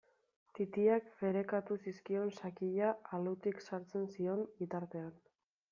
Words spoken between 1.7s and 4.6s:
zizkion sakila alutik sartzen zion